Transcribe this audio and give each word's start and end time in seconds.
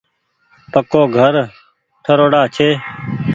پڪو 0.71 1.01
گھر 1.17 1.33
ٺروڙآ 2.03 2.41
ڇي۔ 2.55 2.69